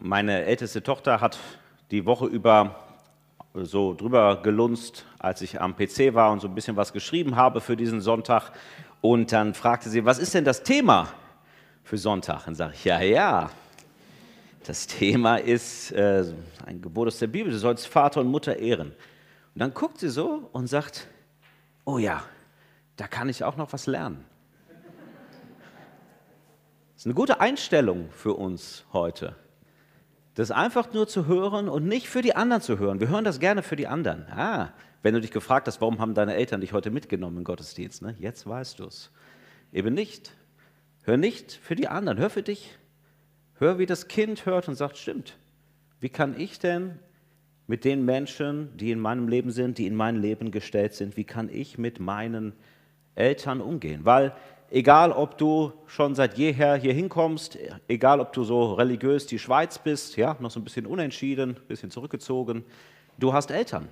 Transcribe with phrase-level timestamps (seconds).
[0.00, 1.40] Meine älteste Tochter hat
[1.90, 2.76] die Woche über
[3.54, 7.60] so drüber gelunzt, als ich am PC war und so ein bisschen was geschrieben habe
[7.60, 8.52] für diesen Sonntag.
[9.00, 11.08] Und dann fragte sie, was ist denn das Thema
[11.82, 12.44] für Sonntag?
[12.44, 13.50] Dann sage ich, ja, ja,
[14.64, 16.24] das Thema ist äh,
[16.64, 18.92] ein Gebot aus der Bibel, du sollst Vater und Mutter ehren.
[19.54, 21.08] Und dann guckt sie so und sagt,
[21.84, 22.22] oh ja,
[22.94, 24.24] da kann ich auch noch was lernen.
[26.94, 29.34] Das ist eine gute Einstellung für uns heute.
[30.38, 33.00] Das einfach nur zu hören und nicht für die anderen zu hören.
[33.00, 34.24] Wir hören das gerne für die anderen.
[34.30, 38.02] Ah, wenn du dich gefragt hast, warum haben deine Eltern dich heute mitgenommen im Gottesdienst,
[38.02, 38.14] ne?
[38.20, 39.10] jetzt weißt du es.
[39.72, 40.30] Eben nicht.
[41.02, 42.78] Hör nicht für die anderen, hör für dich.
[43.54, 45.36] Hör, wie das Kind hört und sagt, stimmt.
[45.98, 47.00] Wie kann ich denn
[47.66, 51.24] mit den Menschen, die in meinem Leben sind, die in mein Leben gestellt sind, wie
[51.24, 52.52] kann ich mit meinen
[53.16, 54.04] Eltern umgehen?
[54.04, 54.36] Weil
[54.70, 59.78] egal ob du schon seit jeher hier hinkommst, egal ob du so religiös die Schweiz
[59.78, 62.64] bist, ja, noch so ein bisschen unentschieden, ein bisschen zurückgezogen,
[63.18, 63.88] du hast Eltern.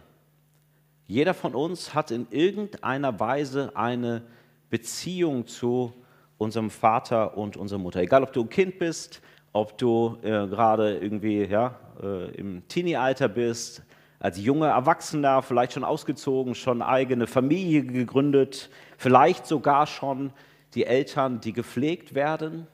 [1.06, 4.22] Jeder von uns hat in irgendeiner Weise eine
[4.70, 5.92] Beziehung zu
[6.38, 8.00] unserem Vater und unserer Mutter.
[8.00, 13.28] Egal ob du ein Kind bist, ob du äh, gerade irgendwie ja, äh, im Teenie-Alter
[13.28, 13.82] bist,
[14.18, 20.32] als junger Erwachsener, vielleicht schon ausgezogen, schon eigene Familie gegründet, vielleicht sogar schon
[20.76, 22.68] die Eltern, die gepflegt werden,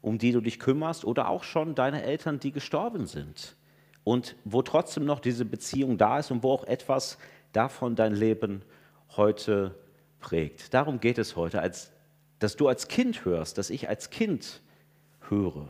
[0.00, 3.56] um die du dich kümmerst, oder auch schon deine Eltern, die gestorben sind.
[4.04, 7.18] Und wo trotzdem noch diese Beziehung da ist und wo auch etwas
[7.52, 8.62] davon dein Leben
[9.16, 9.74] heute
[10.20, 10.72] prägt.
[10.72, 11.90] Darum geht es heute, als,
[12.38, 14.60] dass du als Kind hörst, dass ich als Kind
[15.28, 15.68] höre.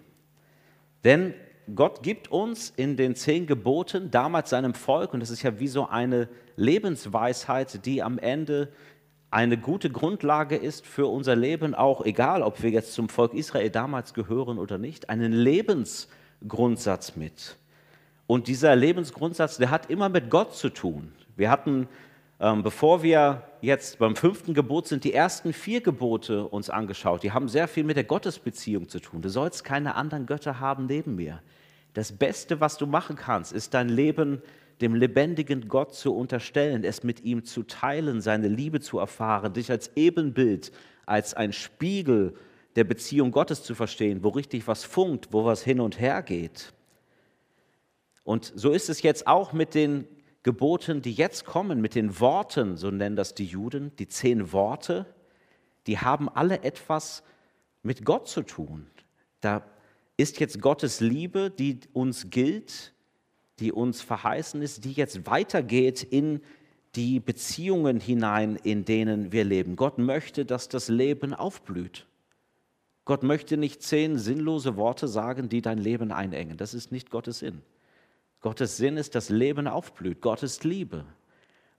[1.05, 1.34] Denn
[1.75, 5.69] Gott gibt uns in den zehn Geboten damals seinem Volk, und das ist ja wie
[5.69, 8.72] so eine Lebensweisheit, die am Ende
[9.34, 13.68] eine gute Grundlage ist für unser Leben, auch egal, ob wir jetzt zum Volk Israel
[13.68, 17.56] damals gehören oder nicht, einen Lebensgrundsatz mit.
[18.28, 21.12] Und dieser Lebensgrundsatz, der hat immer mit Gott zu tun.
[21.34, 21.89] Wir hatten,
[22.39, 27.24] ähm, bevor wir jetzt beim fünften Gebot sind, die ersten vier Gebote uns angeschaut.
[27.24, 29.20] Die haben sehr viel mit der Gottesbeziehung zu tun.
[29.20, 31.42] Du sollst keine anderen Götter haben neben mir.
[31.92, 34.42] Das Beste, was du machen kannst, ist dein Leben
[34.84, 39.70] dem lebendigen Gott zu unterstellen, es mit ihm zu teilen, seine Liebe zu erfahren, dich
[39.70, 40.72] als Ebenbild,
[41.06, 42.34] als ein Spiegel
[42.77, 46.74] der Beziehung Gottes zu verstehen, wo richtig was funkt, wo was hin und her geht.
[48.24, 50.06] Und so ist es jetzt auch mit den
[50.42, 55.06] Geboten, die jetzt kommen, mit den Worten, so nennen das die Juden, die zehn Worte,
[55.86, 57.23] die haben alle etwas
[57.83, 58.86] mit Gott zu tun.
[59.40, 59.64] Da
[60.18, 62.93] ist jetzt Gottes Liebe, die uns gilt,
[63.61, 66.41] die uns verheißen ist, die jetzt weitergeht in
[66.97, 69.77] die Beziehungen hinein, in denen wir leben.
[69.77, 72.07] Gott möchte, dass das Leben aufblüht.
[73.05, 76.57] Gott möchte nicht zehn sinnlose Worte sagen, die dein Leben einengen.
[76.57, 77.63] Das ist nicht Gottes Sinn.
[78.41, 80.21] Gottes Sinn ist, dass Leben aufblüht.
[80.21, 81.05] Gott ist Liebe.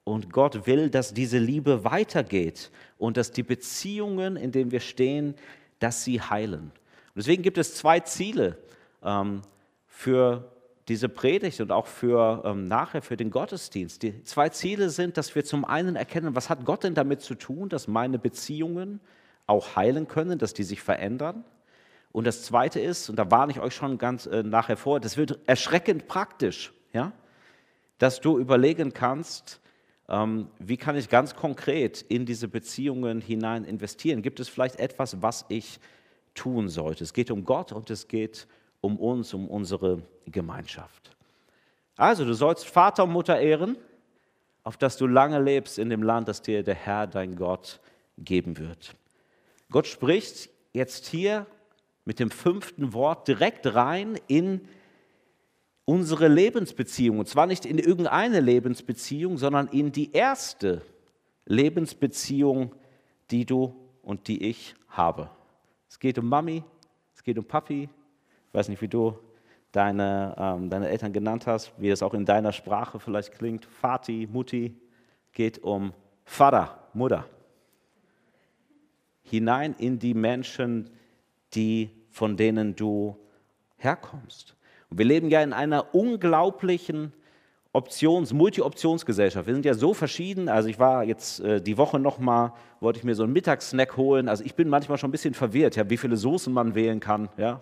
[0.04, 5.34] Und Gott will, dass diese Liebe weitergeht und dass die Beziehungen, in denen wir stehen,
[5.80, 6.72] dass sie heilen.
[7.16, 8.58] Und deswegen gibt es zwei Ziele
[9.04, 9.42] ähm,
[9.88, 10.52] für
[10.88, 14.04] diese Predigt und auch für ähm, nachher für den Gottesdienst.
[14.04, 17.36] Die zwei Ziele sind, dass wir zum einen erkennen, was hat Gott denn damit zu
[17.36, 19.00] tun, dass meine Beziehungen
[19.48, 21.44] auch heilen können, dass die sich verändern.
[22.12, 25.18] Und das zweite ist, und da warne ich euch schon ganz äh, nachher vor, das
[25.18, 27.12] wird erschreckend praktisch, ja?
[27.98, 29.60] dass du überlegen kannst,
[30.08, 34.22] ähm, wie kann ich ganz konkret in diese Beziehungen hinein investieren?
[34.22, 35.80] Gibt es vielleicht etwas, was ich
[36.36, 37.04] tun sollte?
[37.04, 38.48] Es geht um Gott und es geht
[38.86, 41.16] um uns, um unsere Gemeinschaft.
[41.98, 43.78] Also, du sollst Vater und Mutter ehren,
[44.64, 47.80] auf dass du lange lebst in dem Land, das dir der Herr, dein Gott,
[48.18, 48.96] geben wird.
[49.72, 51.46] Gott spricht jetzt hier
[52.06, 54.62] mit dem fünften Wort direkt rein in
[55.86, 57.20] unsere Lebensbeziehung.
[57.20, 60.82] Und zwar nicht in irgendeine Lebensbeziehung, sondern in die erste
[61.46, 62.74] Lebensbeziehung,
[63.32, 65.30] die du und die ich habe.
[65.90, 66.64] Es geht um Mami,
[67.16, 67.90] es geht um Papi,
[68.56, 69.18] weiß nicht, wie du
[69.72, 73.68] deine, ähm, deine Eltern genannt hast, wie es auch in deiner Sprache vielleicht klingt.
[73.82, 74.76] Vati, Mutti,
[75.34, 75.94] geht um
[76.24, 77.26] Vater, Mutter.
[79.24, 80.90] Hinein in die Menschen,
[81.54, 83.18] die, von denen du
[83.78, 84.56] herkommst.
[84.90, 87.12] Und wir leben ja in einer unglaublichen
[87.74, 89.48] Options-, Multi-Optionsgesellschaft.
[89.48, 90.48] Wir sind ja so verschieden.
[90.48, 94.30] Also ich war jetzt äh, die Woche nochmal, wollte ich mir so einen Mittagssnack holen.
[94.30, 97.28] Also ich bin manchmal schon ein bisschen verwirrt, ja, wie viele Soßen man wählen kann.
[97.36, 97.62] Ja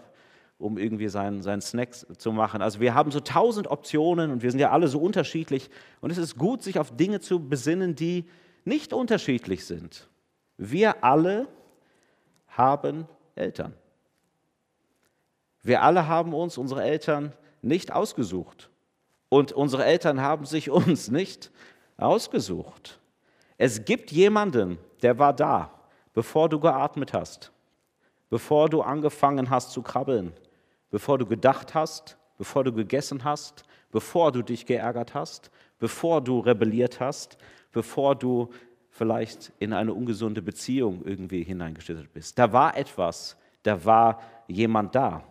[0.63, 2.61] um irgendwie seinen, seinen Snacks zu machen.
[2.61, 5.69] Also wir haben so tausend Optionen und wir sind ja alle so unterschiedlich.
[5.99, 8.25] Und es ist gut, sich auf Dinge zu besinnen, die
[8.63, 10.07] nicht unterschiedlich sind.
[10.57, 11.47] Wir alle
[12.47, 13.73] haben Eltern.
[15.61, 18.69] Wir alle haben uns unsere Eltern nicht ausgesucht.
[19.27, 21.51] Und unsere Eltern haben sich uns nicht
[21.97, 22.99] ausgesucht.
[23.57, 25.71] Es gibt jemanden, der war da,
[26.13, 27.51] bevor du geatmet hast,
[28.29, 30.33] bevor du angefangen hast zu krabbeln,
[30.93, 35.49] bevor du gedacht hast, bevor du gegessen hast, bevor du dich geärgert hast,
[35.79, 37.39] bevor du rebelliert hast,
[37.71, 38.51] bevor du
[38.91, 42.37] vielleicht in eine ungesunde Beziehung irgendwie hineingeschüttet bist.
[42.37, 45.23] Da war etwas, da war jemand da.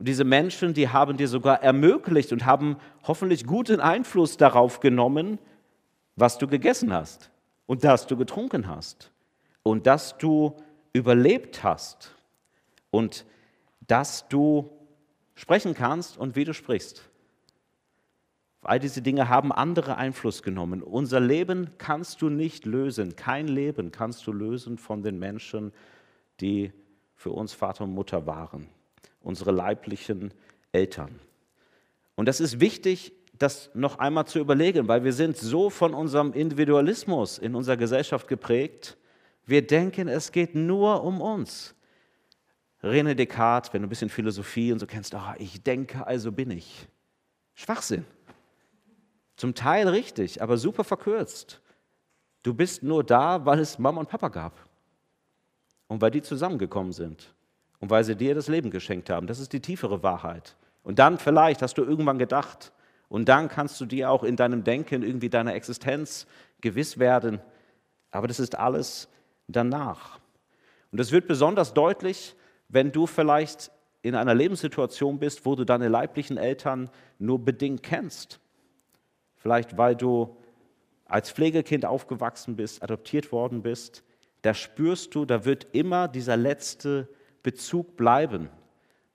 [0.00, 5.38] Und diese Menschen, die haben dir sogar ermöglicht und haben hoffentlich guten Einfluss darauf genommen,
[6.16, 7.30] was du gegessen hast
[7.66, 9.12] und dass du getrunken hast
[9.62, 10.56] und dass du
[10.92, 12.16] überlebt hast
[12.90, 13.24] und
[13.86, 14.72] dass du
[15.38, 17.08] sprechen kannst und wie du sprichst.
[18.62, 20.82] All diese Dinge haben andere Einfluss genommen.
[20.82, 23.14] Unser Leben kannst du nicht lösen.
[23.14, 25.72] Kein Leben kannst du lösen von den Menschen,
[26.40, 26.72] die
[27.14, 28.68] für uns Vater und Mutter waren,
[29.20, 30.34] unsere leiblichen
[30.72, 31.20] Eltern.
[32.16, 36.32] Und das ist wichtig, das noch einmal zu überlegen, weil wir sind so von unserem
[36.32, 38.96] Individualismus in unserer Gesellschaft geprägt.
[39.46, 41.76] Wir denken, es geht nur um uns.
[42.82, 46.50] René Descartes, wenn du ein bisschen Philosophie und so kennst, oh, ich denke, also bin
[46.50, 46.86] ich.
[47.54, 48.04] Schwachsinn.
[49.36, 51.60] Zum Teil richtig, aber super verkürzt.
[52.42, 54.52] Du bist nur da, weil es Mama und Papa gab.
[55.88, 57.34] Und weil die zusammengekommen sind.
[57.80, 59.26] Und weil sie dir das Leben geschenkt haben.
[59.26, 60.56] Das ist die tiefere Wahrheit.
[60.82, 62.72] Und dann vielleicht hast du irgendwann gedacht.
[63.08, 66.26] Und dann kannst du dir auch in deinem Denken irgendwie deiner Existenz
[66.60, 67.40] gewiss werden.
[68.10, 69.08] Aber das ist alles
[69.48, 70.18] danach.
[70.90, 72.34] Und es wird besonders deutlich,
[72.68, 73.70] wenn du vielleicht
[74.02, 78.40] in einer Lebenssituation bist, wo du deine leiblichen Eltern nur bedingt kennst.
[79.36, 80.36] Vielleicht weil du
[81.04, 84.04] als Pflegekind aufgewachsen bist, adoptiert worden bist,
[84.42, 87.08] da spürst du, da wird immer dieser letzte
[87.42, 88.50] Bezug bleiben.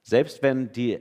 [0.01, 0.99] Selbst wenn die,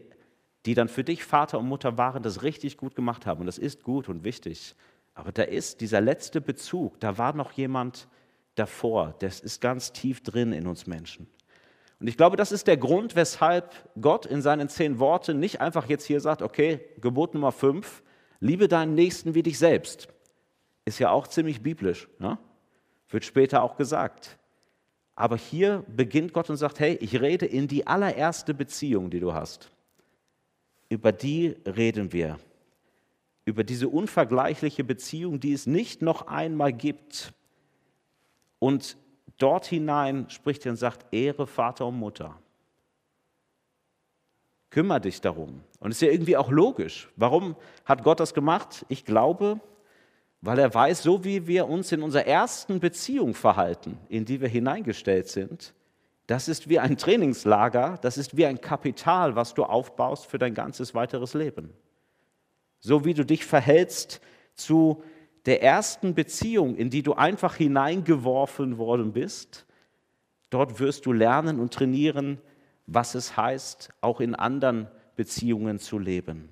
[0.64, 3.58] die dann für dich Vater und Mutter waren, das richtig gut gemacht haben, und das
[3.58, 4.76] ist gut und wichtig,
[5.14, 8.08] aber da ist dieser letzte Bezug, da war noch jemand
[8.54, 11.26] davor, das ist ganz tief drin in uns Menschen.
[12.02, 15.88] Und ich glaube, das ist der Grund, weshalb Gott in seinen zehn Worten nicht einfach
[15.88, 18.02] jetzt hier sagt, okay, Gebot Nummer fünf,
[18.40, 20.08] liebe deinen Nächsten wie dich selbst.
[20.84, 22.38] Ist ja auch ziemlich biblisch, ne?
[23.08, 24.36] wird später auch gesagt.
[25.14, 29.32] Aber hier beginnt Gott und sagt, hey, ich rede in die allererste Beziehung, die du
[29.32, 29.70] hast.
[30.88, 32.40] Über die reden wir.
[33.44, 37.32] Über diese unvergleichliche Beziehung, die es nicht noch einmal gibt.
[38.58, 38.96] Und
[39.38, 42.38] dort hinein spricht er und sagt, Ehre Vater und Mutter.
[44.70, 45.62] Kümmer dich darum.
[45.80, 47.08] Und es ist ja irgendwie auch logisch.
[47.16, 48.86] Warum hat Gott das gemacht?
[48.88, 49.60] Ich glaube,
[50.40, 54.48] weil er weiß, so wie wir uns in unserer ersten Beziehung verhalten, in die wir
[54.48, 55.74] hineingestellt sind,
[56.26, 60.54] das ist wie ein Trainingslager, das ist wie ein Kapital, was du aufbaust für dein
[60.54, 61.72] ganzes weiteres Leben.
[62.80, 64.20] So wie du dich verhältst
[64.54, 65.02] zu
[65.46, 69.66] der ersten Beziehung, in die du einfach hineingeworfen worden bist,
[70.50, 72.38] dort wirst du lernen und trainieren,
[72.86, 76.50] was es heißt, auch in anderen Beziehungen zu leben.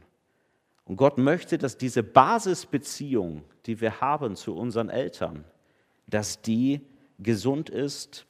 [0.84, 5.44] Und Gott möchte, dass diese Basisbeziehung, die wir haben zu unseren Eltern,
[6.06, 6.80] dass die
[7.18, 8.26] gesund ist,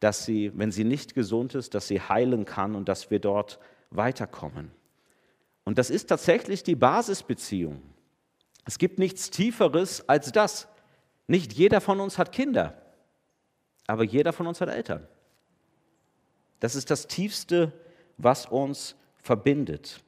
[0.00, 3.60] dass sie, wenn sie nicht gesund ist, dass sie heilen kann und dass wir dort
[3.90, 4.72] weiterkommen.
[5.64, 7.80] Und das ist tatsächlich die Basisbeziehung.
[8.64, 10.68] Es gibt nichts Tieferes als das.
[11.26, 12.74] Nicht jeder von uns hat Kinder,
[13.86, 15.06] aber jeder von uns hat Eltern.
[16.60, 17.72] Das ist das Tiefste,
[18.16, 20.00] was uns verbindet.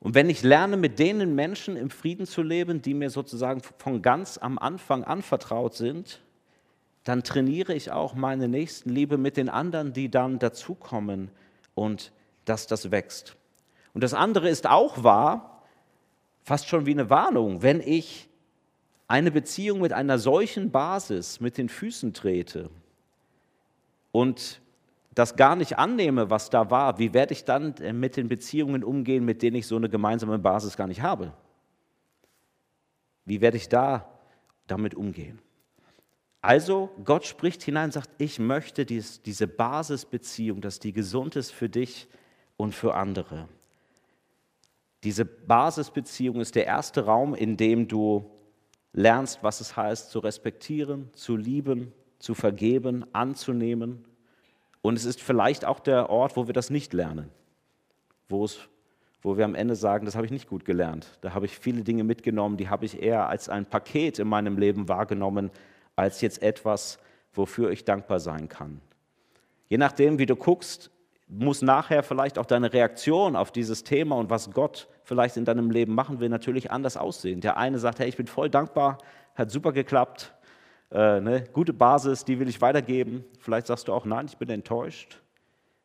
[0.00, 4.02] Und wenn ich lerne, mit denen Menschen im Frieden zu leben, die mir sozusagen von
[4.02, 6.20] ganz am Anfang anvertraut sind,
[7.02, 11.30] dann trainiere ich auch meine Nächstenliebe mit den anderen, die dann dazukommen
[11.74, 12.12] und
[12.44, 13.36] dass das wächst.
[13.94, 15.57] Und das andere ist auch wahr,
[16.48, 18.28] fast schon wie eine Warnung, wenn ich
[19.06, 22.70] eine Beziehung mit einer solchen Basis mit den Füßen trete
[24.12, 24.62] und
[25.14, 28.82] das gar nicht annehme, was da war, wie werde ich dann äh, mit den Beziehungen
[28.82, 31.32] umgehen, mit denen ich so eine gemeinsame Basis gar nicht habe?
[33.26, 34.08] Wie werde ich da
[34.66, 35.40] damit umgehen?
[36.40, 41.50] Also Gott spricht hinein und sagt, ich möchte dies, diese Basisbeziehung, dass die gesund ist
[41.50, 42.08] für dich
[42.56, 43.48] und für andere.
[45.04, 48.30] Diese Basisbeziehung ist der erste Raum, in dem du
[48.92, 54.04] lernst, was es heißt, zu respektieren, zu lieben, zu vergeben, anzunehmen.
[54.82, 57.30] Und es ist vielleicht auch der Ort, wo wir das nicht lernen,
[58.28, 58.58] wo, es,
[59.22, 61.18] wo wir am Ende sagen, das habe ich nicht gut gelernt.
[61.20, 64.58] Da habe ich viele Dinge mitgenommen, die habe ich eher als ein Paket in meinem
[64.58, 65.50] Leben wahrgenommen,
[65.94, 66.98] als jetzt etwas,
[67.32, 68.80] wofür ich dankbar sein kann.
[69.68, 70.90] Je nachdem, wie du guckst,
[71.28, 75.70] muss nachher vielleicht auch deine Reaktion auf dieses Thema und was Gott vielleicht in deinem
[75.70, 77.40] Leben machen will, natürlich anders aussehen.
[77.40, 78.98] Der eine sagt, hey, ich bin voll dankbar,
[79.34, 80.34] hat super geklappt,
[80.90, 83.24] äh, ne, gute Basis, die will ich weitergeben.
[83.40, 85.20] Vielleicht sagst du auch, nein, ich bin enttäuscht.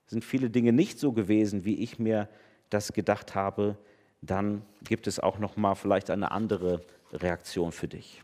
[0.07, 2.29] Sind viele Dinge nicht so gewesen, wie ich mir
[2.69, 3.77] das gedacht habe.
[4.21, 6.81] Dann gibt es auch noch mal vielleicht eine andere
[7.11, 8.23] Reaktion für dich.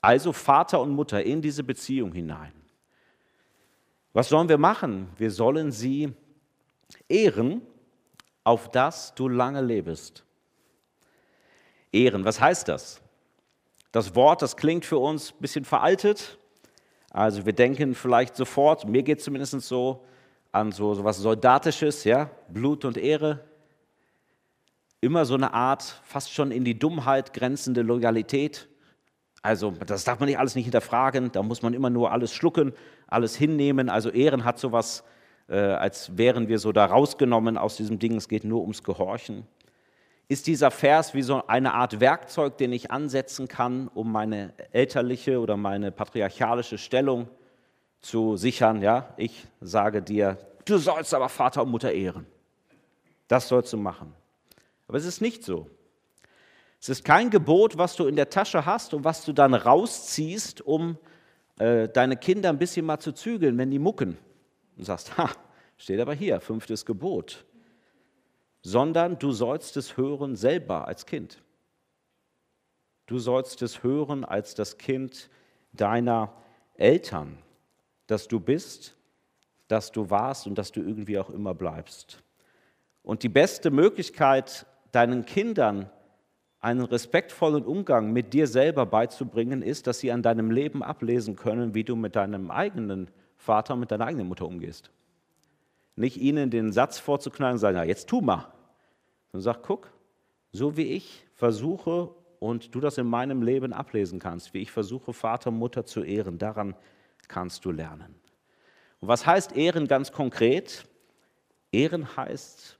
[0.00, 2.52] Also Vater und Mutter in diese Beziehung hinein.
[4.18, 5.08] Was sollen wir machen?
[5.16, 6.12] Wir sollen sie
[7.08, 7.62] ehren,
[8.42, 10.24] auf dass du lange lebst.
[11.92, 13.00] Ehren, was heißt das?
[13.92, 16.36] Das Wort, das klingt für uns ein bisschen veraltet.
[17.12, 20.04] Also wir denken vielleicht sofort, mir geht es zumindest so,
[20.50, 23.44] an so, so was Soldatisches, ja, Blut und Ehre.
[25.00, 28.68] Immer so eine Art, fast schon in die Dummheit grenzende Loyalität.
[29.42, 32.72] Also das darf man nicht alles nicht hinterfragen, da muss man immer nur alles schlucken,
[33.08, 33.88] alles hinnehmen.
[33.88, 35.02] Also Ehren hat sowas,
[35.48, 39.46] äh, als wären wir so da rausgenommen aus diesem Ding, es geht nur ums Gehorchen.
[40.28, 45.40] Ist dieser Vers wie so eine Art Werkzeug, den ich ansetzen kann, um meine elterliche
[45.40, 47.28] oder meine patriarchalische Stellung
[48.02, 48.82] zu sichern?
[48.82, 50.36] Ja, ich sage dir,
[50.66, 52.26] du sollst aber Vater und Mutter ehren.
[53.26, 54.14] Das sollst du machen.
[54.86, 55.70] Aber es ist nicht so.
[56.80, 60.60] Es ist kein Gebot, was du in der Tasche hast und was du dann rausziehst,
[60.60, 60.98] um
[61.58, 64.16] äh, deine Kinder ein bisschen mal zu zügeln, wenn die mucken.
[64.76, 65.30] Und sagst, ha,
[65.76, 67.44] steht aber hier, fünftes Gebot.
[68.62, 71.42] Sondern du sollst es hören selber als Kind.
[73.06, 75.30] Du sollst es hören als das Kind
[75.72, 76.34] deiner
[76.74, 77.38] Eltern,
[78.06, 78.96] dass du bist,
[79.66, 82.22] dass du warst und dass du irgendwie auch immer bleibst.
[83.02, 85.90] Und die beste Möglichkeit, deinen Kindern
[86.60, 91.74] einen respektvollen Umgang mit dir selber beizubringen, ist, dass sie an deinem Leben ablesen können,
[91.74, 94.90] wie du mit deinem eigenen Vater, mit deiner eigenen Mutter umgehst.
[95.94, 98.52] Nicht ihnen den Satz vorzuknallen und sagen, ja, jetzt tu mal.
[99.30, 99.92] Sondern sag, guck,
[100.52, 102.10] so wie ich versuche
[102.40, 106.38] und du das in meinem Leben ablesen kannst, wie ich versuche, Vater, Mutter zu ehren,
[106.38, 106.74] daran
[107.28, 108.14] kannst du lernen.
[109.00, 110.86] Und was heißt Ehren ganz konkret?
[111.70, 112.78] Ehren heißt,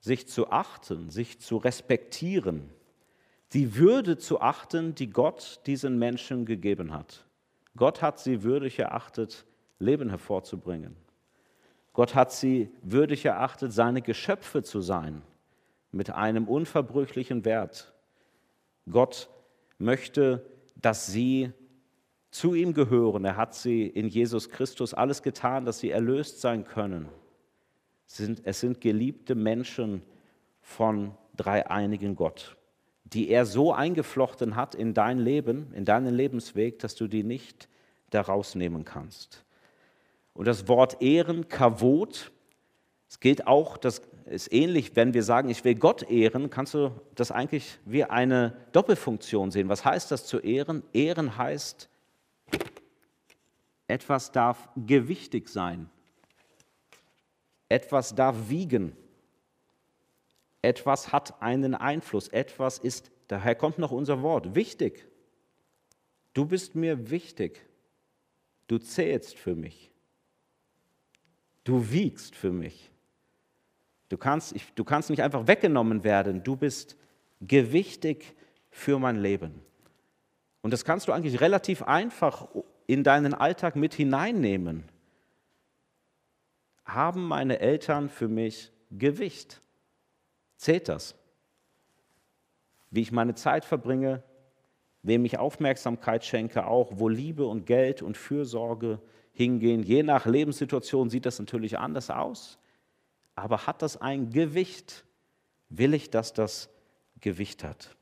[0.00, 2.70] sich zu achten, sich zu respektieren,
[3.52, 7.24] die Würde zu achten, die Gott diesen Menschen gegeben hat.
[7.76, 9.44] Gott hat sie würdig erachtet,
[9.78, 10.96] Leben hervorzubringen.
[11.92, 15.22] Gott hat sie würdig erachtet, seine Geschöpfe zu sein,
[15.90, 17.92] mit einem unverbrüchlichen Wert.
[18.88, 19.28] Gott
[19.78, 21.52] möchte, dass sie
[22.30, 23.24] zu ihm gehören.
[23.24, 27.08] Er hat sie in Jesus Christus alles getan, dass sie erlöst sein können.
[28.06, 30.02] Es sind, es sind geliebte Menschen
[30.60, 32.56] von dreieinigen Gott
[33.12, 37.68] die er so eingeflochten hat in dein Leben, in deinen Lebensweg, dass du die nicht
[38.10, 39.44] daraus nehmen kannst.
[40.34, 42.30] Und das Wort Ehren, Kavot,
[43.08, 46.92] es gilt auch, das ist ähnlich, wenn wir sagen, ich will Gott ehren, kannst du
[47.16, 49.68] das eigentlich wie eine Doppelfunktion sehen.
[49.68, 50.84] Was heißt das zu ehren?
[50.92, 51.88] Ehren heißt,
[53.88, 55.90] etwas darf gewichtig sein.
[57.68, 58.96] Etwas darf wiegen.
[60.62, 65.06] Etwas hat einen Einfluss, etwas ist, daher kommt noch unser Wort, wichtig.
[66.34, 67.66] Du bist mir wichtig.
[68.68, 69.90] Du zählst für mich.
[71.64, 72.90] Du wiegst für mich.
[74.08, 76.42] Du kannst, ich, du kannst nicht einfach weggenommen werden.
[76.42, 76.96] Du bist
[77.40, 78.34] gewichtig
[78.70, 79.62] für mein Leben.
[80.62, 82.48] Und das kannst du eigentlich relativ einfach
[82.86, 84.84] in deinen Alltag mit hineinnehmen.
[86.84, 89.62] Haben meine Eltern für mich Gewicht?
[90.60, 91.14] Zählt das?
[92.90, 94.22] Wie ich meine Zeit verbringe,
[95.02, 99.00] wem ich Aufmerksamkeit schenke, auch wo Liebe und Geld und Fürsorge
[99.32, 99.82] hingehen.
[99.82, 102.58] Je nach Lebenssituation sieht das natürlich anders aus.
[103.36, 105.06] Aber hat das ein Gewicht?
[105.70, 106.68] Will ich, dass das
[107.22, 107.96] Gewicht hat?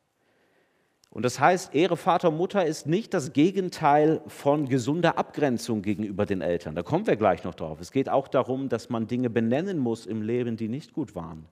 [1.10, 6.26] Und das heißt, Ehre Vater und Mutter ist nicht das Gegenteil von gesunder Abgrenzung gegenüber
[6.26, 6.74] den Eltern.
[6.74, 7.80] Da kommen wir gleich noch drauf.
[7.80, 11.46] Es geht auch darum, dass man Dinge benennen muss im Leben, die nicht gut waren.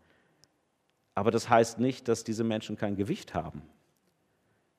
[1.16, 3.62] Aber das heißt nicht, dass diese Menschen kein Gewicht haben,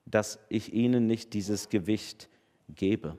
[0.06, 2.28] dass ich ihnen nicht dieses Gewicht
[2.68, 3.18] gebe.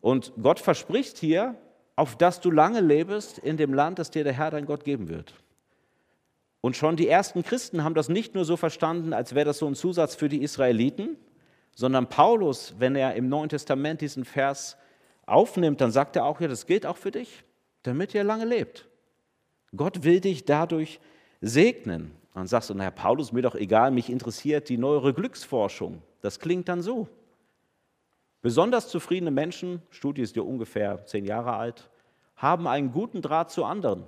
[0.00, 1.54] Und Gott verspricht hier,
[1.96, 5.08] auf dass du lange lebst in dem Land, das dir der Herr dein Gott geben
[5.08, 5.34] wird.
[6.62, 9.66] Und schon die ersten Christen haben das nicht nur so verstanden, als wäre das so
[9.66, 11.18] ein Zusatz für die Israeliten,
[11.74, 14.78] sondern Paulus, wenn er im Neuen Testament diesen Vers
[15.26, 17.44] aufnimmt, dann sagt er auch, ja, das gilt auch für dich,
[17.82, 18.88] damit ihr lange lebt.
[19.74, 21.00] Gott will dich dadurch
[21.40, 22.12] segnen.
[22.34, 26.02] Dann sagst du, naja, Paulus, mir doch egal, mich interessiert die neuere Glücksforschung.
[26.20, 27.08] Das klingt dann so.
[28.42, 31.90] Besonders zufriedene Menschen, Studie ist ja ungefähr zehn Jahre alt,
[32.36, 34.04] haben einen guten Draht zu anderen.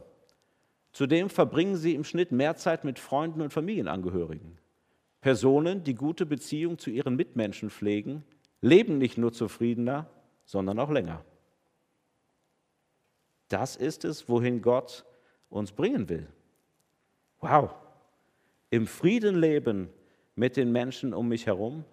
[0.92, 4.58] Zudem verbringen sie im Schnitt mehr Zeit mit Freunden und Familienangehörigen.
[5.20, 8.24] Personen, die gute Beziehungen zu ihren Mitmenschen pflegen,
[8.60, 10.06] leben nicht nur zufriedener,
[10.44, 11.24] sondern auch länger.
[13.48, 15.04] Das ist es, wohin Gott
[15.50, 16.26] uns bringen will.
[17.40, 17.70] Wow.
[18.70, 19.88] Im Frieden leben
[20.34, 21.84] mit den Menschen um mich herum,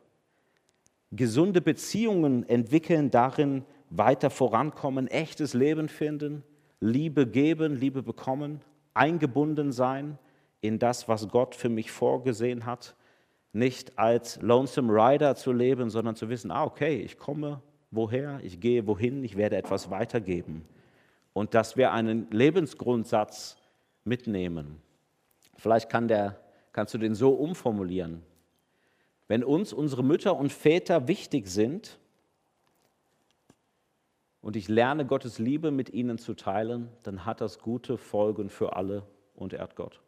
[1.11, 6.43] gesunde Beziehungen entwickeln, darin weiter vorankommen, echtes Leben finden,
[6.79, 8.61] Liebe geben, Liebe bekommen,
[8.93, 10.17] eingebunden sein
[10.61, 12.95] in das, was Gott für mich vorgesehen hat,
[13.53, 18.59] nicht als Lonesome Rider zu leben, sondern zu wissen, ah okay, ich komme woher, ich
[18.59, 20.65] gehe wohin, ich werde etwas weitergeben.
[21.35, 23.57] Und dass wir einen Lebensgrundsatz
[24.05, 24.81] mitnehmen.
[25.57, 26.39] Vielleicht kann der,
[26.71, 28.23] kannst du den so umformulieren.
[29.27, 31.99] Wenn uns unsere Mütter und Väter wichtig sind
[34.39, 38.77] und ich lerne Gottes Liebe mit ihnen zu teilen, dann hat das gute Folgen für
[38.77, 39.99] alle und ehrt Gott.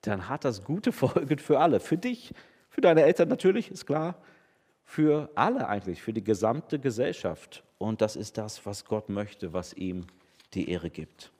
[0.00, 1.78] Dann hat das gute Folgen für alle.
[1.78, 2.32] Für dich,
[2.70, 4.16] für deine Eltern natürlich, ist klar.
[4.90, 7.62] Für alle eigentlich, für die gesamte Gesellschaft.
[7.78, 10.08] Und das ist das, was Gott möchte, was ihm
[10.52, 11.30] die Ehre gibt.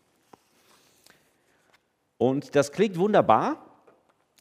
[2.16, 3.60] Und das klingt wunderbar,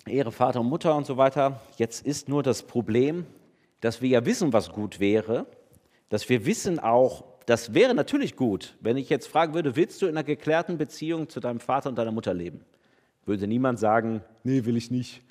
[0.06, 1.60] Ehre Vater und Mutter und so weiter.
[1.78, 3.25] Jetzt ist nur das Problem,
[3.82, 5.48] dass wir ja wissen, was gut wäre,
[6.10, 10.06] dass wir wissen auch, das wäre natürlich gut, wenn ich jetzt fragen würde, willst du
[10.06, 12.63] in einer geklärten Beziehung zu deinem Vater und deiner Mutter leben?
[13.25, 15.24] Würde niemand sagen, nee, will ich nicht.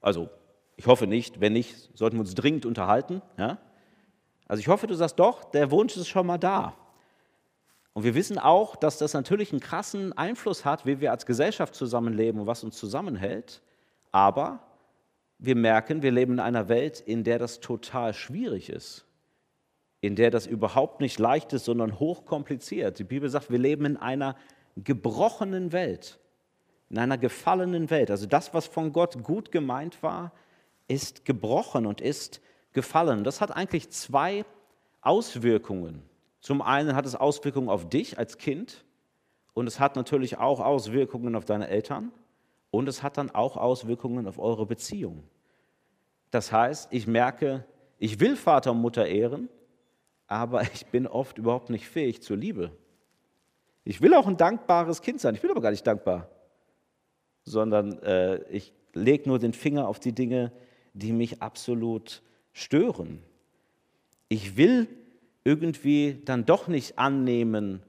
[0.00, 0.30] Also,
[0.76, 1.40] ich hoffe nicht.
[1.40, 3.22] Wenn nicht, sollten wir uns dringend unterhalten.
[3.38, 3.58] Ja?
[4.46, 6.74] Also ich hoffe, du sagst doch, der Wunsch ist schon mal da.
[7.94, 11.74] Und wir wissen auch, dass das natürlich einen krassen Einfluss hat, wie wir als Gesellschaft
[11.74, 13.62] zusammenleben und was uns zusammenhält.
[14.12, 14.60] Aber
[15.38, 19.06] wir merken, wir leben in einer Welt, in der das total schwierig ist,
[20.02, 22.98] in der das überhaupt nicht leicht ist, sondern hochkompliziert.
[22.98, 24.36] Die Bibel sagt, wir leben in einer
[24.76, 26.18] gebrochenen Welt,
[26.90, 28.10] in einer gefallenen Welt.
[28.10, 30.32] Also das, was von Gott gut gemeint war,
[30.88, 32.40] ist gebrochen und ist
[32.72, 33.24] gefallen.
[33.24, 34.44] Das hat eigentlich zwei
[35.00, 36.02] Auswirkungen.
[36.40, 38.84] Zum einen hat es Auswirkungen auf dich als Kind
[39.54, 42.12] und es hat natürlich auch Auswirkungen auf deine Eltern
[42.70, 45.24] und es hat dann auch Auswirkungen auf eure Beziehung.
[46.30, 47.64] Das heißt, ich merke,
[47.98, 49.48] ich will Vater und Mutter ehren,
[50.26, 52.70] aber ich bin oft überhaupt nicht fähig zur Liebe.
[53.84, 56.28] Ich will auch ein dankbares Kind sein, ich bin aber gar nicht dankbar,
[57.44, 60.52] sondern äh, ich lege nur den Finger auf die Dinge,
[60.96, 63.22] die mich absolut stören.
[64.28, 64.88] Ich will
[65.44, 67.82] irgendwie dann doch nicht annehmen,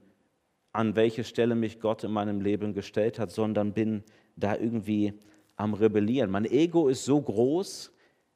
[0.74, 4.04] an welche Stelle mich Gott in meinem Leben gestellt hat, sondern bin
[4.36, 5.14] da irgendwie
[5.56, 6.30] am Rebellieren.
[6.30, 7.92] Mein Ego ist so groß,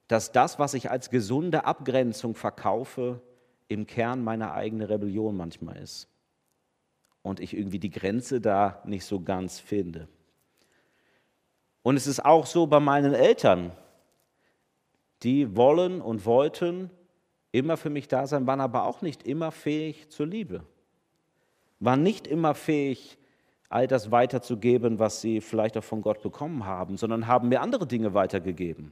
[0.07, 3.21] dass das, was ich als gesunde Abgrenzung verkaufe,
[3.67, 6.07] im Kern meine eigene Rebellion manchmal ist.
[7.21, 10.07] Und ich irgendwie die Grenze da nicht so ganz finde.
[11.83, 13.71] Und es ist auch so bei meinen Eltern.
[15.23, 16.89] Die wollen und wollten
[17.51, 20.63] immer für mich da sein, waren aber auch nicht immer fähig zur Liebe.
[21.79, 23.17] Waren nicht immer fähig,
[23.69, 27.87] all das weiterzugeben, was sie vielleicht auch von Gott bekommen haben, sondern haben mir andere
[27.87, 28.91] Dinge weitergegeben.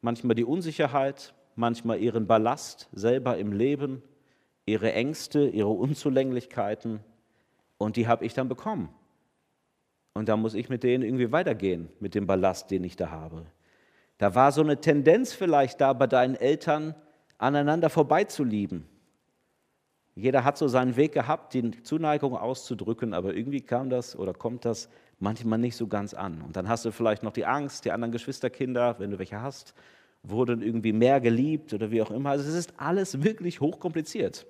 [0.00, 4.02] Manchmal die Unsicherheit, manchmal ihren Ballast selber im Leben,
[4.64, 7.00] ihre Ängste, ihre Unzulänglichkeiten
[7.76, 8.88] und die habe ich dann bekommen.
[10.14, 13.46] Und da muss ich mit denen irgendwie weitergehen, mit dem Ballast, den ich da habe.
[14.18, 16.94] Da war so eine Tendenz vielleicht da bei deinen Eltern,
[17.38, 18.86] aneinander vorbeizulieben
[20.18, 24.64] jeder hat so seinen Weg gehabt, die Zuneigung auszudrücken, aber irgendwie kam das oder kommt
[24.64, 24.88] das
[25.20, 26.42] manchmal nicht so ganz an.
[26.42, 29.74] Und dann hast du vielleicht noch die Angst, die anderen Geschwisterkinder, wenn du welche hast,
[30.24, 32.30] wurden irgendwie mehr geliebt oder wie auch immer.
[32.30, 34.46] Also es ist alles wirklich hochkompliziert.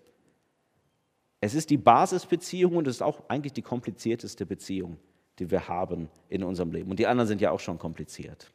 [1.41, 4.97] Es ist die Basisbeziehung und es ist auch eigentlich die komplizierteste Beziehung,
[5.39, 6.91] die wir haben in unserem Leben.
[6.91, 8.51] Und die anderen sind ja auch schon kompliziert.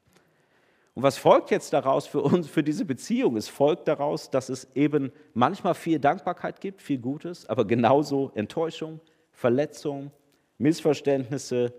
[0.95, 3.35] Und was folgt jetzt daraus für uns, für diese Beziehung?
[3.35, 8.99] Es folgt daraus, dass es eben manchmal viel Dankbarkeit gibt, viel Gutes, aber genauso Enttäuschung,
[9.31, 10.11] Verletzung,
[10.59, 11.73] Missverständnisse.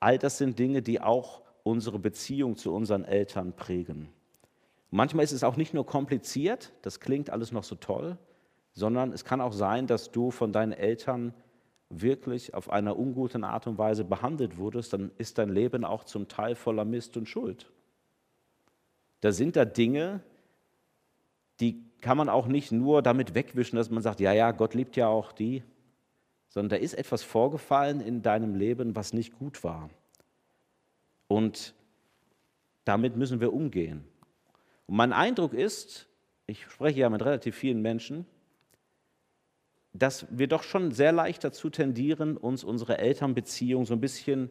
[0.00, 4.10] All das sind Dinge, die auch unsere Beziehung zu unseren Eltern prägen.
[4.90, 8.18] Manchmal ist es auch nicht nur kompliziert, das klingt alles noch so toll,
[8.72, 11.34] sondern es kann auch sein, dass du von deinen Eltern
[11.88, 16.28] wirklich auf einer unguten Art und Weise behandelt wurdest, dann ist dein Leben auch zum
[16.28, 17.70] Teil voller Mist und Schuld.
[19.20, 20.20] Da sind da Dinge,
[21.60, 24.96] die kann man auch nicht nur damit wegwischen, dass man sagt, ja, ja, Gott liebt
[24.96, 25.62] ja auch die,
[26.48, 29.90] sondern da ist etwas vorgefallen in deinem Leben, was nicht gut war.
[31.28, 31.74] Und
[32.84, 34.04] damit müssen wir umgehen.
[34.86, 36.08] Und mein Eindruck ist,
[36.46, 38.26] ich spreche ja mit relativ vielen Menschen,
[39.92, 44.50] dass wir doch schon sehr leicht dazu tendieren, uns unsere Elternbeziehung so ein bisschen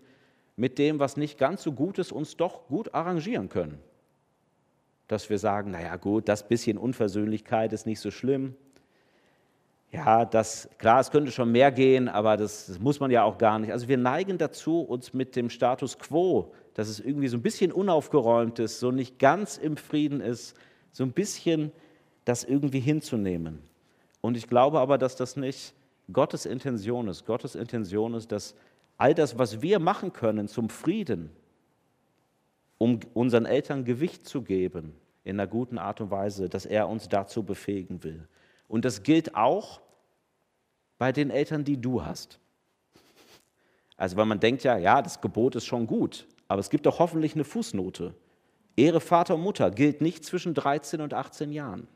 [0.56, 3.80] mit dem, was nicht ganz so gut ist, uns doch gut arrangieren können.
[5.08, 8.56] Dass wir sagen, naja gut, das bisschen Unversöhnlichkeit ist nicht so schlimm.
[9.92, 13.38] Ja, das, klar, es könnte schon mehr gehen, aber das, das muss man ja auch
[13.38, 13.72] gar nicht.
[13.72, 17.72] Also wir neigen dazu, uns mit dem Status quo, dass es irgendwie so ein bisschen
[17.72, 20.58] unaufgeräumt ist, so nicht ganz im Frieden ist,
[20.92, 21.72] so ein bisschen
[22.26, 23.60] das irgendwie hinzunehmen.
[24.20, 25.74] Und ich glaube aber, dass das nicht
[26.12, 27.26] Gottes Intention ist.
[27.26, 28.56] Gottes Intention ist, dass
[28.98, 31.30] all das, was wir machen können zum Frieden,
[32.86, 34.94] um unseren Eltern Gewicht zu geben,
[35.24, 38.28] in einer guten Art und Weise, dass er uns dazu befähigen will.
[38.68, 39.82] Und das gilt auch
[41.00, 42.40] bei den Eltern, die du hast.
[43.98, 47.00] Also weil man denkt ja, ja, das Gebot ist schon gut, aber es gibt doch
[47.00, 48.14] hoffentlich eine Fußnote.
[48.76, 51.88] Ehre Vater und Mutter gilt nicht zwischen 13 und 18 Jahren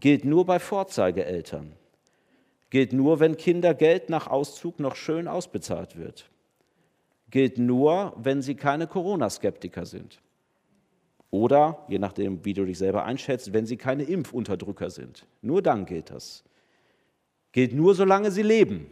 [0.00, 1.72] gilt nur bei Vorzeigeeltern,
[2.70, 6.30] gilt nur, wenn Kindergeld nach Auszug noch schön ausbezahlt wird,
[7.32, 10.20] gilt nur, wenn sie keine Corona-Skeptiker sind.
[11.30, 15.26] Oder, je nachdem, wie du dich selber einschätzt, wenn sie keine Impfunterdrücker sind.
[15.40, 16.44] Nur dann gilt das.
[17.50, 18.86] Gilt nur, solange sie leben.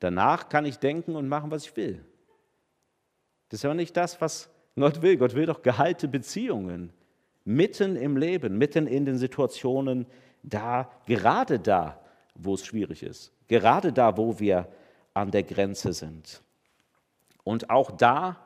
[0.00, 2.04] Danach kann ich denken und machen, was ich will.
[3.48, 5.16] Das ist aber nicht das, was Gott will.
[5.16, 6.92] Gott will doch gehalte Beziehungen
[7.44, 10.06] mitten im Leben, mitten in den Situationen,
[10.42, 12.00] da, gerade da,
[12.34, 14.66] wo es schwierig ist, gerade da, wo wir
[15.14, 16.42] an der Grenze sind.
[17.44, 18.36] Und auch da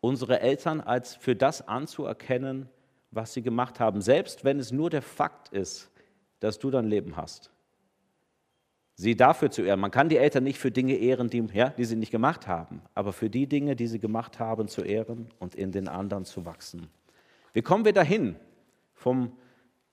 [0.00, 2.68] unsere Eltern als für das anzuerkennen,
[3.10, 5.90] was sie gemacht haben, selbst wenn es nur der Fakt ist,
[6.40, 7.50] dass du dein Leben hast.
[8.96, 9.80] Sie dafür zu ehren.
[9.80, 12.82] Man kann die Eltern nicht für Dinge ehren, die, ja, die sie nicht gemacht haben,
[12.94, 16.44] aber für die Dinge, die sie gemacht haben, zu ehren und in den anderen zu
[16.44, 16.88] wachsen.
[17.54, 18.36] Wie kommen wir dahin,
[18.92, 19.32] von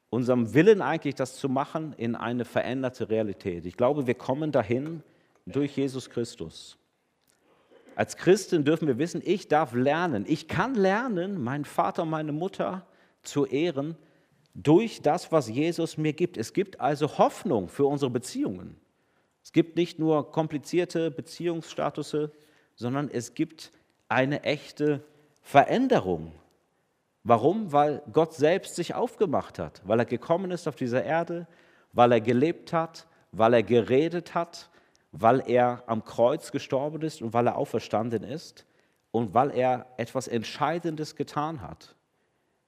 [0.10, 3.66] unserem Willen eigentlich das zu machen, in eine veränderte Realität?
[3.66, 5.04] Ich glaube, wir kommen dahin
[5.46, 6.78] durch Jesus Christus.
[8.02, 10.26] Als Christen dürfen wir wissen, ich darf lernen.
[10.28, 12.84] Ich kann lernen, meinen Vater und meine Mutter
[13.22, 13.96] zu ehren
[14.56, 16.36] durch das, was Jesus mir gibt.
[16.36, 18.76] Es gibt also Hoffnung für unsere Beziehungen.
[19.44, 22.32] Es gibt nicht nur komplizierte Beziehungsstatusse,
[22.74, 23.72] sondern es gibt
[24.10, 25.04] eine echte
[25.44, 26.32] Veränderung.
[27.24, 27.72] Warum?
[27.72, 31.46] Weil Gott selbst sich aufgemacht hat, weil er gekommen ist auf dieser Erde,
[31.94, 34.71] weil er gelebt hat, weil er geredet hat,
[35.12, 38.65] weil er am Kreuz gestorben ist und weil er auferstanden ist
[39.12, 41.95] und weil er etwas Entscheidendes getan hat,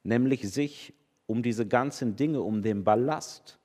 [0.03, 0.93] nämlich sich
[1.25, 3.59] um diese ganzen Dinge, um den Ballast,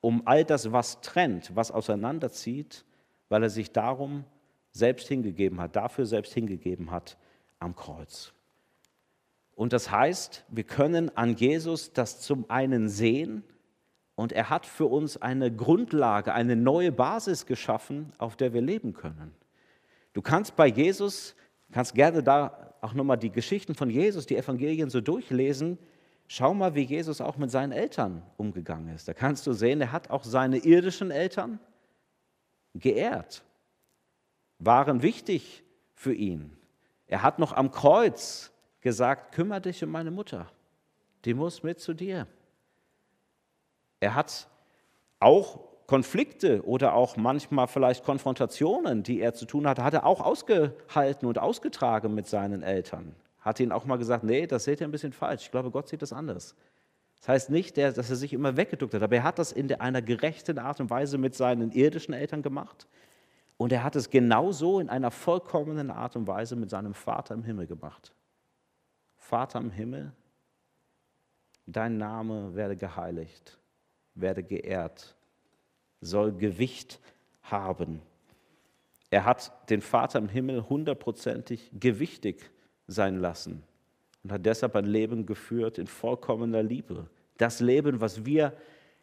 [0.00, 2.84] um all das, was trennt, was auseinanderzieht,
[3.28, 4.24] weil er sich darum
[4.70, 7.16] selbst hingegeben hat, dafür selbst hingegeben hat
[7.58, 8.32] am Kreuz.
[9.54, 13.44] Und das heißt, wir können an Jesus das zum einen sehen
[14.14, 18.92] und er hat für uns eine Grundlage, eine neue Basis geschaffen, auf der wir leben
[18.92, 19.34] können.
[20.12, 21.34] Du kannst bei Jesus,
[21.72, 25.78] kannst gerne da auch nochmal die Geschichten von Jesus, die Evangelien so durchlesen.
[26.26, 29.08] Schau mal, wie Jesus auch mit seinen Eltern umgegangen ist.
[29.08, 31.58] Da kannst du sehen, er hat auch seine irdischen Eltern
[32.74, 33.44] geehrt,
[34.58, 35.62] waren wichtig
[35.94, 36.56] für ihn.
[37.06, 40.50] Er hat noch am Kreuz gesagt, kümmere dich um meine Mutter,
[41.24, 42.26] die muss mit zu dir.
[44.02, 44.48] Er hat
[45.20, 50.20] auch Konflikte oder auch manchmal vielleicht Konfrontationen, die er zu tun hatte, hat er auch
[50.20, 53.14] ausgehalten und ausgetragen mit seinen Eltern.
[53.38, 55.44] Hat ihnen auch mal gesagt, nee, das seht ihr ein bisschen falsch.
[55.44, 56.56] Ich glaube, Gott sieht das anders.
[57.20, 60.02] Das heißt nicht, dass er sich immer weggeduckt hat, aber er hat das in einer
[60.02, 62.88] gerechten Art und Weise mit seinen irdischen Eltern gemacht.
[63.56, 67.44] Und er hat es genauso in einer vollkommenen Art und Weise mit seinem Vater im
[67.44, 68.12] Himmel gemacht.
[69.14, 70.10] Vater im Himmel,
[71.66, 73.61] dein Name werde geheiligt,
[74.14, 75.16] werde geehrt,
[76.00, 77.00] soll Gewicht
[77.42, 78.00] haben.
[79.10, 82.50] Er hat den Vater im Himmel hundertprozentig gewichtig
[82.86, 83.62] sein lassen
[84.22, 87.08] und hat deshalb ein Leben geführt in vollkommener Liebe.
[87.38, 88.54] Das Leben, was wir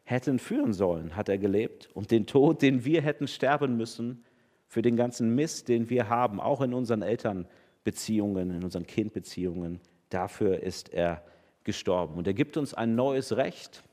[0.04, 1.90] hätten führen sollen, hat er gelebt.
[1.94, 4.24] Und den Tod, den wir hätten sterben müssen,
[4.68, 10.62] für den ganzen Mist, den wir haben, auch in unseren Elternbeziehungen, in unseren Kindbeziehungen, Dafür
[10.62, 11.24] ist er
[11.64, 12.16] gestorben.
[12.16, 13.84] Und er gibt uns ein neues Recht.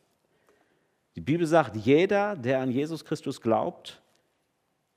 [1.16, 4.02] Die Bibel sagt, jeder, der an Jesus Christus glaubt,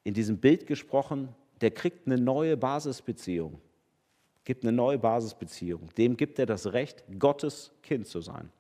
[0.04, 1.30] in diesem Bild gesprochen,
[1.62, 3.60] der kriegt eine neue Basisbeziehung.
[4.44, 5.90] Gibt eine neue Basisbeziehung.
[5.98, 8.52] Dem gibt er das Recht, Gottes Kind zu sein.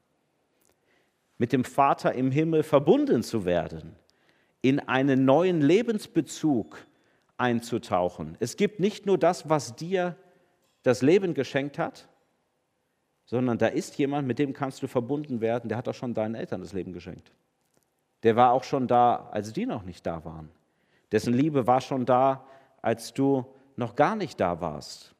[1.37, 3.95] Mit dem Vater im Himmel verbunden zu werden.
[4.61, 6.85] In einen neuen Lebensbezug
[7.37, 8.37] einzutauchen.
[8.39, 10.15] Es gibt nicht nur das, was dir
[10.83, 12.07] das Leben geschenkt hat,
[13.25, 16.35] sondern da ist jemand, mit dem kannst du verbunden werden, der hat auch schon deinen
[16.35, 17.31] Eltern das Leben geschenkt.
[18.23, 20.49] Der war auch schon da, als die noch nicht da waren.
[21.11, 22.45] Dessen Liebe war schon da,
[22.81, 25.15] als du noch gar nicht da warst.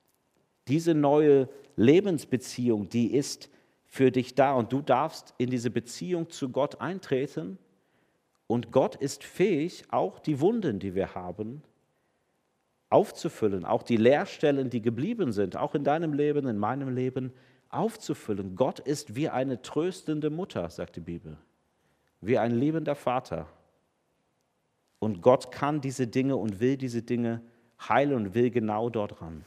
[0.68, 3.50] Diese neue Lebensbeziehung, die ist
[3.86, 7.58] für dich da und du darfst in diese Beziehung zu Gott eintreten
[8.46, 11.64] und Gott ist fähig, auch die Wunden, die wir haben,
[12.90, 17.32] aufzufüllen, auch die Leerstellen, die geblieben sind, auch in deinem Leben, in meinem Leben,
[17.70, 18.56] aufzufüllen.
[18.56, 21.38] Gott ist wie eine tröstende Mutter, sagt die Bibel,
[22.22, 23.48] wie ein liebender Vater.
[25.00, 27.42] Und Gott kann diese Dinge und will diese Dinge
[27.88, 29.46] heilen und will genau dort ran.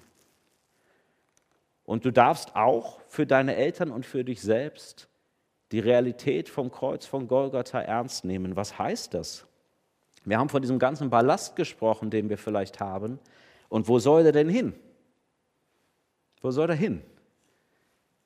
[1.85, 5.09] Und du darfst auch für deine Eltern und für dich selbst
[5.73, 8.57] die Realität vom Kreuz von Golgatha ernst nehmen.
[8.57, 9.47] Was heißt das?
[10.25, 13.19] Wir haben von diesem ganzen Ballast gesprochen, den wir vielleicht haben.
[13.69, 14.75] Und wo soll er denn hin?
[16.41, 17.03] Wo soll er hin?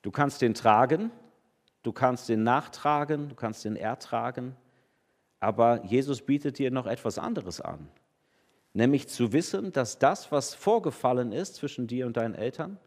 [0.03, 1.11] Du kannst den tragen,
[1.87, 4.57] du kannst den nachtragen, du kannst den ertragen,
[5.39, 7.89] aber Jesus bietet dir noch etwas anderes an,
[8.73, 12.79] nämlich zu wissen, dass das, was vorgefallen ist zwischen dir und deinen Eltern,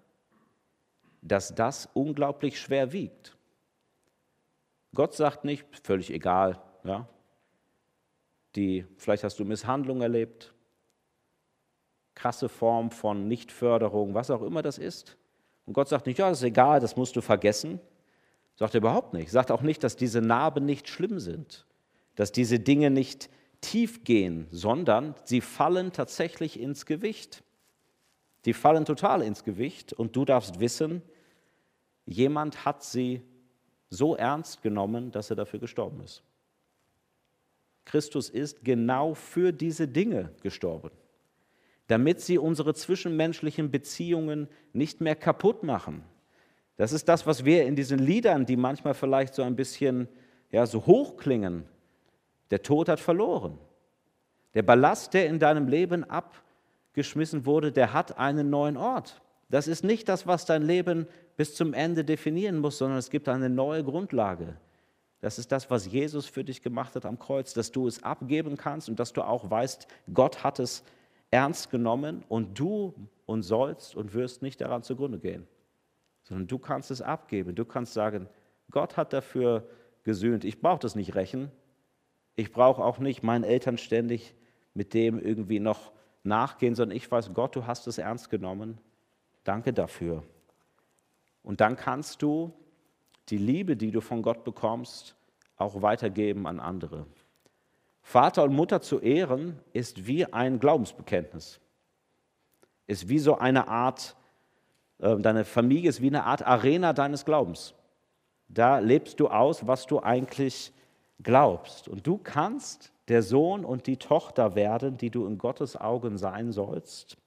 [1.22, 3.38] dass das unglaublich schwer wiegt.
[4.94, 7.08] Gott sagt nicht, völlig egal, ja,
[8.58, 10.54] die, vielleicht hast du Misshandlung erlebt,
[12.16, 15.16] krasse Form von Nichtförderung, was auch immer das ist.
[15.66, 17.80] Und Gott sagt nicht, ja, das ist egal, das musst du vergessen.
[18.60, 19.32] Sagt er überhaupt nicht.
[19.32, 21.66] Sagt auch nicht, dass diese Narben nicht schlimm sind,
[22.16, 23.30] dass diese Dinge nicht
[23.62, 27.42] tief gehen, sondern sie fallen tatsächlich ins Gewicht.
[28.44, 31.02] Die fallen total ins Gewicht und du darfst wissen,
[32.06, 33.22] jemand hat sie
[33.90, 36.22] so ernst genommen, dass er dafür gestorben ist.
[37.86, 40.92] Christus ist genau für diese Dinge gestorben,
[41.88, 46.04] damit sie unsere zwischenmenschlichen Beziehungen nicht mehr kaputt machen.
[46.80, 50.08] Das ist das, was wir in diesen Liedern, die manchmal vielleicht so ein bisschen
[50.50, 51.66] ja, so hoch klingen,
[52.52, 53.58] der Tod hat verloren.
[54.54, 59.22] Der Ballast, der in deinem Leben abgeschmissen wurde, der hat einen neuen Ort.
[59.50, 63.28] Das ist nicht das, was dein Leben bis zum Ende definieren muss, sondern es gibt
[63.28, 64.56] eine neue Grundlage.
[65.20, 68.56] Das ist das, was Jesus für dich gemacht hat am Kreuz, dass du es abgeben
[68.56, 70.86] kannst und dass du auch weißt, Gott hat es
[71.30, 72.94] ernst genommen und du
[73.26, 75.46] und sollst und wirst nicht daran zugrunde gehen,
[76.30, 77.56] sondern du kannst es abgeben.
[77.56, 78.30] Du kannst sagen,
[78.72, 79.68] Gott hat dafür
[80.04, 80.46] gesühnt.
[80.46, 81.52] Ich brauche das nicht rächen.
[82.36, 84.36] Ich brauche auch nicht meinen Eltern ständig
[84.74, 85.92] mit dem irgendwie noch
[86.24, 88.78] nachgehen, sondern ich weiß, Gott, du hast es ernst genommen.
[89.44, 90.24] Danke dafür.
[91.44, 92.54] Und dann kannst du
[93.30, 95.16] die Liebe, die du von Gott bekommst,
[95.58, 97.06] auch weitergeben an andere.
[98.02, 101.60] Vater und Mutter zu ehren ist wie ein Glaubensbekenntnis,
[102.88, 104.16] ist wie so eine Art,
[105.00, 107.74] deine Familie ist wie eine Art Arena deines Glaubens.
[108.48, 110.72] Da lebst du aus, was du eigentlich
[111.22, 111.88] glaubst.
[111.88, 116.52] Und du kannst der Sohn und die Tochter werden, die du in Gottes Augen sein
[116.52, 117.18] sollst,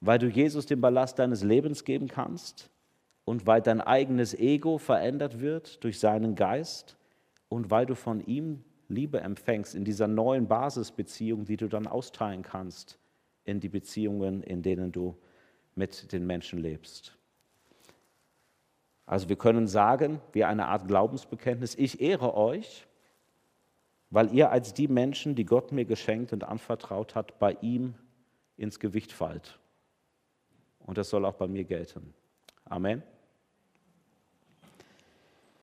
[0.00, 2.70] weil du Jesus den Ballast deines Lebens geben kannst,
[3.24, 6.96] und weil dein eigenes Ego verändert wird durch seinen Geist
[7.48, 12.42] und weil du von ihm Liebe empfängst in dieser neuen Basisbeziehung, die du dann austeilen
[12.42, 12.98] kannst
[13.44, 15.16] in die Beziehungen, in denen du
[15.74, 17.16] mit den Menschen lebst.
[19.06, 22.86] Also wir können sagen, wie eine Art Glaubensbekenntnis, ich ehre euch,
[24.10, 27.94] weil ihr als die Menschen, die Gott mir geschenkt und anvertraut hat, bei ihm
[28.56, 29.58] ins Gewicht fallt.
[30.78, 32.14] Und das soll auch bei mir gelten.
[32.64, 33.02] Amen.